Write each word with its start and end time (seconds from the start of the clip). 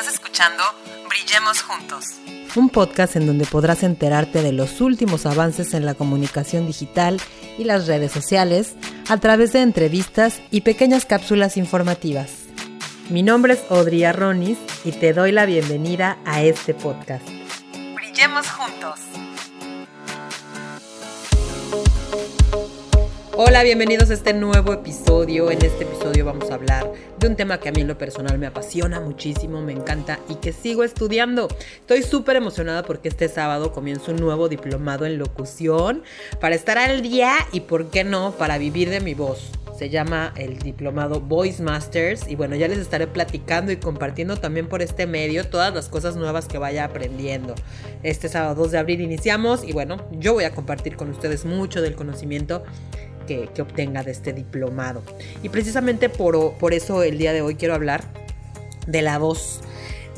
Estás 0.00 0.14
escuchando 0.14 0.62
Brillemos 1.10 1.60
Juntos. 1.60 2.06
Un 2.56 2.70
podcast 2.70 3.16
en 3.16 3.26
donde 3.26 3.44
podrás 3.44 3.82
enterarte 3.82 4.40
de 4.40 4.50
los 4.50 4.80
últimos 4.80 5.26
avances 5.26 5.74
en 5.74 5.84
la 5.84 5.92
comunicación 5.92 6.66
digital 6.66 7.20
y 7.58 7.64
las 7.64 7.86
redes 7.86 8.10
sociales 8.10 8.76
a 9.10 9.18
través 9.18 9.52
de 9.52 9.60
entrevistas 9.60 10.40
y 10.50 10.62
pequeñas 10.62 11.04
cápsulas 11.04 11.58
informativas. 11.58 12.30
Mi 13.10 13.22
nombre 13.22 13.52
es 13.52 13.62
Audrey 13.68 14.04
Arronis 14.04 14.56
y 14.86 14.92
te 14.92 15.12
doy 15.12 15.32
la 15.32 15.44
bienvenida 15.44 16.16
a 16.24 16.40
este 16.40 16.72
podcast. 16.72 17.28
Brillemos 17.94 18.48
Juntos. 18.48 19.00
Hola, 23.42 23.62
bienvenidos 23.62 24.10
a 24.10 24.12
este 24.12 24.34
nuevo 24.34 24.74
episodio. 24.74 25.50
En 25.50 25.64
este 25.64 25.84
episodio 25.84 26.26
vamos 26.26 26.50
a 26.50 26.56
hablar 26.56 26.92
de 27.18 27.26
un 27.26 27.36
tema 27.36 27.58
que 27.58 27.70
a 27.70 27.72
mí 27.72 27.80
en 27.80 27.88
lo 27.88 27.96
personal 27.96 28.36
me 28.36 28.46
apasiona 28.46 29.00
muchísimo, 29.00 29.62
me 29.62 29.72
encanta 29.72 30.20
y 30.28 30.34
que 30.34 30.52
sigo 30.52 30.84
estudiando. 30.84 31.48
Estoy 31.76 32.02
súper 32.02 32.36
emocionada 32.36 32.82
porque 32.82 33.08
este 33.08 33.30
sábado 33.30 33.72
comienzo 33.72 34.10
un 34.10 34.18
nuevo 34.18 34.50
diplomado 34.50 35.06
en 35.06 35.16
locución 35.16 36.02
para 36.38 36.54
estar 36.54 36.76
al 36.76 37.00
día 37.00 37.32
y, 37.50 37.60
¿por 37.60 37.86
qué 37.86 38.04
no?, 38.04 38.32
para 38.32 38.58
vivir 38.58 38.90
de 38.90 39.00
mi 39.00 39.14
voz. 39.14 39.50
Se 39.74 39.88
llama 39.88 40.34
el 40.36 40.58
diplomado 40.58 41.22
Voice 41.22 41.62
Masters 41.62 42.28
y 42.28 42.36
bueno, 42.36 42.56
ya 42.56 42.68
les 42.68 42.76
estaré 42.76 43.06
platicando 43.06 43.72
y 43.72 43.78
compartiendo 43.78 44.36
también 44.36 44.68
por 44.68 44.82
este 44.82 45.06
medio 45.06 45.48
todas 45.48 45.72
las 45.72 45.88
cosas 45.88 46.16
nuevas 46.16 46.46
que 46.46 46.58
vaya 46.58 46.84
aprendiendo. 46.84 47.54
Este 48.02 48.28
sábado 48.28 48.56
2 48.56 48.72
de 48.72 48.78
abril 48.78 49.00
iniciamos 49.00 49.64
y 49.64 49.72
bueno, 49.72 50.06
yo 50.12 50.34
voy 50.34 50.44
a 50.44 50.52
compartir 50.52 50.96
con 50.96 51.08
ustedes 51.08 51.46
mucho 51.46 51.80
del 51.80 51.94
conocimiento 51.94 52.62
que, 53.54 53.62
obtenga 53.62 54.02
de 54.02 54.10
este 54.10 54.32
diplomado. 54.32 55.02
Y 55.42 55.50
precisamente 55.50 56.08
por, 56.08 56.54
por 56.54 56.74
eso 56.74 57.02
el 57.02 57.18
día 57.18 57.32
de 57.32 57.42
hoy 57.42 57.54
quiero 57.54 57.74
hablar 57.74 58.02
de 58.86 59.02
la 59.02 59.18
voz 59.18 59.60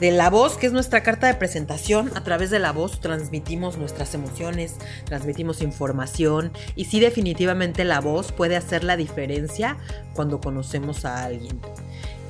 de 0.00 0.10
la 0.10 0.30
voz, 0.30 0.56
que 0.56 0.66
es 0.66 0.72
nuestra 0.72 1.04
carta 1.04 1.28
de 1.28 1.34
presentación. 1.34 2.10
A 2.16 2.24
través 2.24 2.50
de 2.50 2.58
la 2.58 2.72
voz 2.72 2.98
transmitimos 2.98 3.78
nuestras 3.78 4.14
emociones, 4.14 4.74
transmitimos 5.04 5.62
información 5.62 6.50
y 6.74 6.86
sí 6.86 6.98
definitivamente 6.98 7.84
la 7.84 8.00
voz 8.00 8.32
puede 8.32 8.56
hacer 8.56 8.82
la 8.82 8.96
diferencia 8.96 9.76
cuando 10.14 10.40
conocemos 10.40 11.04
a 11.04 11.22
alguien. 11.22 11.60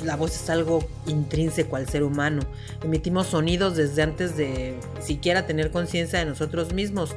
La 0.05 0.17
voz 0.17 0.35
es 0.35 0.51
algo 0.51 0.85
intrínseco 1.07 1.77
al 1.77 1.89
ser 1.89 2.03
humano. 2.03 2.43
Emitimos 2.83 3.29
sonidos 3.29 3.77
desde 3.77 4.03
antes 4.03 4.37
de 4.37 4.75
siquiera 5.01 5.47
tener 5.47 5.71
conciencia 5.71 6.19
de 6.19 6.27
nosotros 6.27 6.75
mismos. 6.75 7.15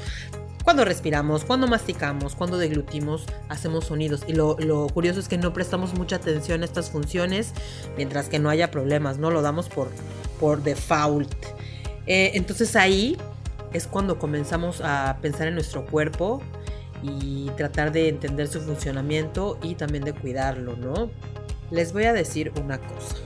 Cuando 0.65 0.83
respiramos, 0.83 1.45
cuando 1.45 1.67
masticamos, 1.67 2.35
cuando 2.35 2.57
deglutimos, 2.57 3.27
hacemos 3.49 3.85
sonidos. 3.85 4.23
Y 4.27 4.33
lo, 4.33 4.57
curioso 4.87 5.19
es 5.19 5.27
que 5.27 5.37
no 5.37 5.53
prestamos 5.53 5.93
mucha 5.93 6.15
atención 6.15 6.63
a 6.63 6.65
estas 6.65 6.89
funciones 6.89 7.53
mientras 7.95 8.29
que 8.29 8.39
no 8.39 8.49
haya 8.49 8.71
problemas, 8.71 9.19
¿no? 9.19 9.29
Lo 9.29 9.43
damos 9.43 9.69
por, 9.69 9.89
por 10.39 10.63
default. 10.63 11.31
Eh, 12.07 12.31
entonces 12.33 12.75
ahí 12.75 13.15
es 13.73 13.85
cuando 13.85 14.17
comenzamos 14.17 14.81
a 14.81 15.19
pensar 15.21 15.47
en 15.47 15.53
nuestro 15.53 15.85
cuerpo 15.85 16.41
y 17.03 17.51
tratar 17.57 17.91
de 17.91 18.09
entender 18.09 18.47
su 18.47 18.59
funcionamiento 18.59 19.59
y 19.61 19.75
también 19.75 20.03
de 20.03 20.13
cuidarlo, 20.13 20.75
¿no? 20.77 21.11
Les 21.69 21.93
voy 21.93 22.05
a 22.05 22.13
decir 22.13 22.51
una 22.59 22.79
cosa. 22.79 23.17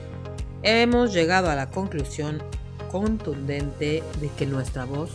Hemos 0.62 1.14
llegado 1.14 1.48
a 1.48 1.54
la 1.54 1.70
conclusión 1.70 2.42
contundente 2.92 4.02
de 4.20 4.28
que 4.36 4.44
nuestra 4.44 4.84
voz 4.84 5.12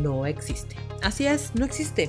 no 0.00 0.26
existe. 0.26 0.76
Así 1.02 1.26
es, 1.26 1.54
no 1.54 1.64
existe. 1.64 2.08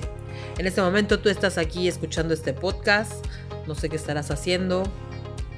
En 0.58 0.66
este 0.66 0.80
momento 0.82 1.18
tú 1.18 1.28
estás 1.28 1.58
aquí 1.58 1.88
escuchando 1.88 2.34
este 2.34 2.52
podcast, 2.52 3.24
no 3.66 3.74
sé 3.74 3.88
qué 3.88 3.96
estarás 3.96 4.30
haciendo, 4.30 4.84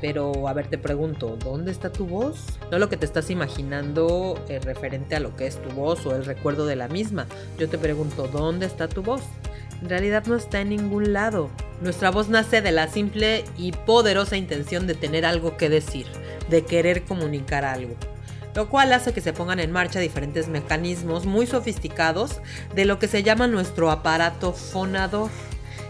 pero 0.00 0.48
a 0.48 0.52
ver, 0.52 0.66
te 0.66 0.78
pregunto, 0.78 1.36
¿dónde 1.42 1.70
está 1.70 1.90
tu 1.90 2.06
voz? 2.06 2.44
No 2.70 2.78
lo 2.78 2.88
que 2.88 2.96
te 2.96 3.06
estás 3.06 3.30
imaginando 3.30 4.42
eh, 4.48 4.58
referente 4.58 5.16
a 5.16 5.20
lo 5.20 5.34
que 5.36 5.46
es 5.46 5.60
tu 5.62 5.70
voz 5.70 6.04
o 6.06 6.14
el 6.14 6.24
recuerdo 6.24 6.66
de 6.66 6.76
la 6.76 6.88
misma. 6.88 7.26
Yo 7.58 7.68
te 7.68 7.78
pregunto, 7.78 8.28
¿dónde 8.28 8.66
está 8.66 8.88
tu 8.88 9.02
voz? 9.02 9.22
En 9.80 9.88
realidad 9.88 10.24
no 10.26 10.36
está 10.36 10.60
en 10.60 10.70
ningún 10.70 11.12
lado. 11.12 11.50
Nuestra 11.80 12.10
voz 12.10 12.28
nace 12.28 12.62
de 12.62 12.72
la 12.72 12.88
simple 12.88 13.44
y 13.56 13.72
poderosa 13.72 14.36
intención 14.36 14.86
de 14.86 14.94
tener 14.94 15.26
algo 15.26 15.56
que 15.56 15.68
decir, 15.68 16.06
de 16.48 16.64
querer 16.64 17.04
comunicar 17.04 17.64
algo 17.64 17.94
lo 18.56 18.70
cual 18.70 18.94
hace 18.94 19.12
que 19.12 19.20
se 19.20 19.34
pongan 19.34 19.60
en 19.60 19.70
marcha 19.70 20.00
diferentes 20.00 20.48
mecanismos 20.48 21.26
muy 21.26 21.46
sofisticados 21.46 22.40
de 22.74 22.86
lo 22.86 22.98
que 22.98 23.06
se 23.06 23.22
llama 23.22 23.46
nuestro 23.46 23.90
aparato 23.90 24.54
fonador 24.54 25.30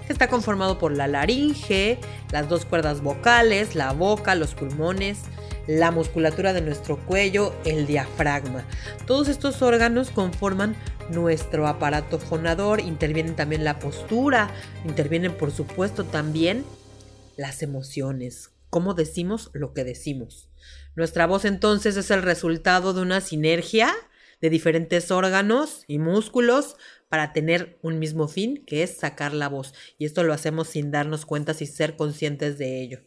que 0.07 0.13
está 0.13 0.29
conformado 0.29 0.79
por 0.79 0.93
la 0.93 1.07
laringe, 1.07 1.99
las 2.33 2.49
dos 2.49 2.65
cuerdas 2.65 3.03
vocales, 3.03 3.75
la 3.75 3.93
boca, 3.93 4.35
los 4.35 4.55
pulmones, 4.55 5.21
la 5.69 5.91
musculatura 5.93 6.53
de 6.53 6.61
nuestro 6.61 6.97
cuello, 6.97 7.55
el 7.65 7.87
diafragma. 7.87 8.65
Todos 9.07 9.29
estos 9.29 9.63
órganos 9.63 10.11
conforman 10.11 10.77
nuestro 11.11 11.67
aparato 11.69 12.19
fonador, 12.19 12.81
intervienen 12.81 13.37
también 13.37 13.65
la 13.65 13.79
postura, 13.79 14.51
intervienen 14.85 15.37
por 15.37 15.53
supuesto 15.53 16.05
también 16.05 16.65
las 17.37 17.63
emociones, 17.63 18.51
cómo 18.77 18.93
decimos 18.93 19.49
lo 19.55 19.73
que 19.73 19.85
decimos. 19.85 20.51
Nuestra 20.97 21.27
voz 21.27 21.47
entonces 21.47 21.97
es 21.97 22.11
el 22.11 22.21
resultado 22.21 22.93
de 22.93 23.01
una 23.01 23.23
sinergia 23.23 23.91
de 24.43 24.51
diferentes 24.51 25.11
órganos 25.11 25.85
y 25.89 25.99
músculos 25.99 26.77
para 27.09 27.33
tener 27.33 27.79
un 27.81 27.99
mismo 27.99 28.29
fin, 28.29 28.67
que 28.67 28.83
es 28.83 28.99
sacar 28.99 29.33
la 29.33 29.49
voz. 29.49 29.73
Y 29.97 30.05
esto 30.05 30.25
lo 30.25 30.35
hacemos 30.35 30.69
sin 30.69 30.91
darnos 30.91 31.25
cuenta, 31.25 31.57
y 31.59 31.65
ser 31.65 31.97
conscientes 31.97 32.59
de 32.59 32.83
ello. 32.83 33.01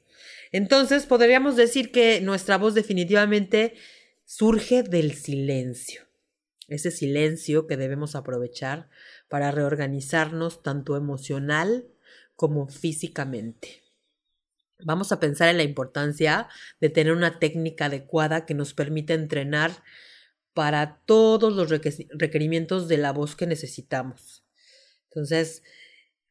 Entonces, 0.51 1.05
podríamos 1.05 1.55
decir 1.55 1.91
que 1.91 2.19
nuestra 2.19 2.57
voz 2.57 2.73
definitivamente 2.73 3.75
surge 4.25 4.81
del 4.81 5.13
silencio. 5.13 6.01
Ese 6.67 6.89
silencio 6.89 7.67
que 7.67 7.77
debemos 7.77 8.15
aprovechar 8.15 8.89
para 9.27 9.51
reorganizarnos 9.51 10.63
tanto 10.63 10.95
emocional 10.97 11.85
como 12.35 12.67
físicamente. 12.69 13.83
Vamos 14.81 15.11
a 15.11 15.19
pensar 15.19 15.49
en 15.49 15.57
la 15.57 15.63
importancia 15.63 16.47
de 16.79 16.89
tener 16.89 17.13
una 17.13 17.39
técnica 17.39 17.85
adecuada 17.85 18.45
que 18.45 18.53
nos 18.53 18.73
permita 18.73 19.13
entrenar 19.13 19.83
para 20.53 21.01
todos 21.05 21.53
los 21.53 21.69
requerimientos 21.69 22.87
de 22.87 22.97
la 22.97 23.11
voz 23.11 23.35
que 23.35 23.47
necesitamos. 23.47 24.43
Entonces, 25.05 25.63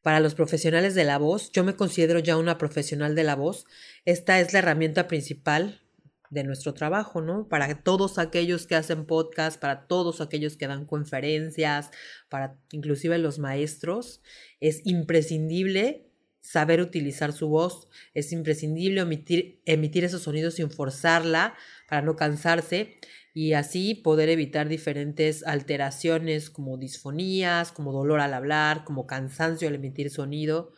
para 0.01 0.19
los 0.19 0.35
profesionales 0.35 0.95
de 0.95 1.03
la 1.03 1.17
voz, 1.17 1.51
yo 1.51 1.63
me 1.63 1.75
considero 1.75 2.19
ya 2.19 2.37
una 2.37 2.57
profesional 2.57 3.15
de 3.15 3.23
la 3.23 3.35
voz. 3.35 3.65
Esta 4.05 4.39
es 4.39 4.53
la 4.53 4.59
herramienta 4.59 5.07
principal 5.07 5.81
de 6.29 6.43
nuestro 6.43 6.73
trabajo, 6.73 7.21
¿no? 7.21 7.47
Para 7.47 7.83
todos 7.83 8.19
aquellos 8.19 8.67
que 8.67 8.75
hacen 8.75 9.05
podcast, 9.05 9.59
para 9.59 9.87
todos 9.87 10.21
aquellos 10.21 10.57
que 10.57 10.67
dan 10.67 10.85
conferencias, 10.85 11.89
para 12.29 12.55
inclusive 12.71 13.17
los 13.17 13.39
maestros, 13.39 14.21
es 14.59 14.81
imprescindible 14.85 16.08
saber 16.41 16.81
utilizar 16.81 17.33
su 17.33 17.49
voz. 17.49 17.87
Es 18.13 18.31
imprescindible 18.31 19.01
emitir, 19.01 19.61
emitir 19.65 20.03
esos 20.03 20.23
sonidos 20.23 20.55
sin 20.55 20.71
forzarla 20.71 21.55
para 21.87 22.01
no 22.01 22.15
cansarse 22.15 22.97
y 23.33 23.53
así 23.53 23.95
poder 23.95 24.29
evitar 24.29 24.67
diferentes 24.67 25.45
alteraciones 25.45 26.49
como 26.49 26.77
disfonías, 26.77 27.71
como 27.71 27.91
dolor 27.91 28.19
al 28.19 28.33
hablar, 28.33 28.83
como 28.83 29.05
cansancio 29.07 29.67
al 29.67 29.75
emitir 29.75 30.09
sonido. 30.09 30.73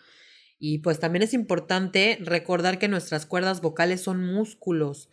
Y 0.59 0.79
pues 0.79 1.00
también 1.00 1.23
es 1.23 1.33
importante 1.33 2.17
recordar 2.21 2.77
que 2.77 2.88
nuestras 2.88 3.25
cuerdas 3.25 3.61
vocales 3.61 4.01
son 4.01 4.23
músculos 4.23 5.09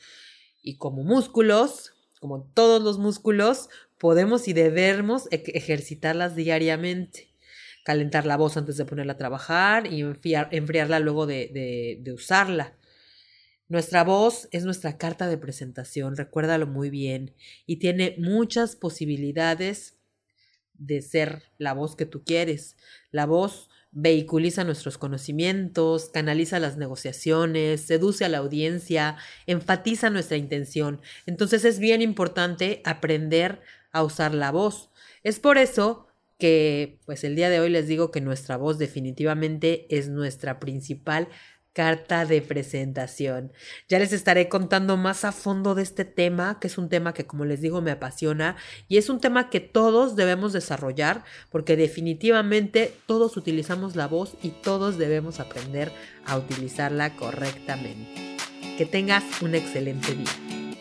y 0.63 0.77
como 0.77 1.05
músculos, 1.05 1.95
como 2.21 2.43
todos 2.53 2.83
los 2.83 2.99
músculos, 2.99 3.71
podemos 3.97 4.49
y 4.49 4.53
debemos 4.53 5.29
ejercitarlas 5.31 6.37
diariamente 6.37 7.29
calentar 7.89 8.27
la 8.27 8.37
voz 8.37 8.59
antes 8.59 8.77
de 8.77 8.85
ponerla 8.85 9.15
a 9.15 9.17
trabajar 9.17 9.91
y 9.91 10.03
enfriarla 10.03 11.01
luego 11.01 11.27
de, 11.27 11.99
de 12.03 12.13
usarla. 12.13 12.77
Nuestra 13.67 14.05
voz 14.05 14.47
es 14.51 14.67
nuestra 14.67 14.99
carta 14.99 15.27
de 15.27 15.39
presentación, 15.39 16.15
recuérdalo 16.15 16.67
muy 16.67 16.91
bien, 16.91 17.35
y 17.65 17.77
tiene 17.77 18.15
muchas 18.19 18.77
posibilidades 18.77 19.97
de 20.75 21.01
ser 21.01 21.45
la 21.57 21.73
voz 21.73 21.97
que 21.97 22.05
tú 22.05 22.25
quieres. 22.25 22.77
La 23.11 23.25
voz 23.25 23.71
vehiculiza 23.91 24.65
nuestros 24.65 24.99
conocimientos, 24.99 26.11
canaliza 26.11 26.59
las 26.59 26.77
negociaciones, 26.77 27.81
seduce 27.81 28.27
a 28.27 28.29
la 28.29 28.37
audiencia, 28.37 29.17
enfatiza 29.47 30.11
nuestra 30.11 30.37
intención. 30.37 31.01
Entonces 31.25 31.65
es 31.65 31.79
bien 31.79 32.03
importante 32.03 32.83
aprender 32.85 33.63
a 33.93 34.03
usar 34.03 34.35
la 34.35 34.51
voz. 34.51 34.91
Es 35.23 35.41
por 35.41 35.57
eso 35.57 36.08
que 36.39 37.01
pues 37.05 37.25
el 37.25 37.37
día 37.37 37.51
de 37.51 37.61
hoy 37.61 37.71
les 37.71 37.89
digo 37.89 38.11
que 38.11 38.21
nuestra 38.21 38.57
voz 38.57 38.79
definitivamente 38.79 39.87
es 39.91 40.09
nuestra 40.09 40.61
principal 40.61 41.29
carta 41.79 42.25
de 42.27 42.43
presentación. 42.43 43.53
Ya 43.89 44.01
les 44.01 44.13
estaré 44.13 44.49
contando 44.49 44.97
más 44.97 45.25
a 45.25 45.31
fondo 45.31 45.77
de 45.77 45.85
este 45.85 46.05
tema, 46.05 46.59
que 46.61 46.67
es 46.67 46.77
un 46.77 46.89
tema 46.89 47.15
que 47.15 47.25
como 47.25 47.45
les 47.45 47.61
digo 47.61 47.81
me 47.81 47.93
apasiona 47.93 48.57
y 48.89 48.97
es 48.97 49.09
un 49.09 49.21
tema 49.21 49.49
que 49.49 49.61
todos 49.61 50.17
debemos 50.17 50.53
desarrollar 50.53 51.23
porque 51.51 51.77
definitivamente 51.77 52.93
todos 53.07 53.37
utilizamos 53.37 53.95
la 53.95 54.09
voz 54.09 54.35
y 54.43 54.49
todos 54.49 54.99
debemos 54.99 55.39
aprender 55.39 55.93
a 56.27 56.37
utilizarla 56.37 57.15
correctamente. 57.15 58.37
Que 58.77 58.85
tengas 58.85 59.25
un 59.41 59.55
excelente 59.55 60.15
día. 60.15 60.77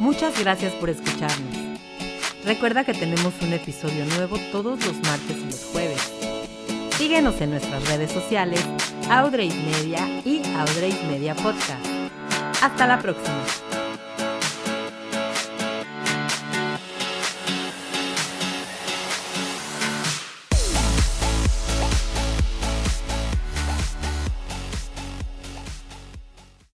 Muchas 0.00 0.38
gracias 0.40 0.74
por 0.74 0.90
escucharnos. 0.90 1.65
Recuerda 2.46 2.84
que 2.84 2.94
tenemos 2.94 3.34
un 3.42 3.52
episodio 3.52 4.04
nuevo 4.04 4.38
todos 4.52 4.78
los 4.86 4.94
martes 5.02 5.36
y 5.36 5.46
los 5.46 5.64
jueves. 5.72 6.12
Síguenos 6.96 7.40
en 7.40 7.50
nuestras 7.50 7.88
redes 7.88 8.12
sociales, 8.12 8.64
Audrey's 9.10 9.56
Media 9.56 10.06
y 10.24 10.40
Audrey's 10.54 11.02
Media 11.10 11.34
Podcast. 11.34 11.84
Hasta 12.62 12.86
la 12.86 13.00
próxima. 13.00 13.65